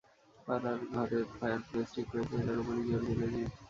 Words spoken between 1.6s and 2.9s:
place ঠিক করেছে, এটার ওপরই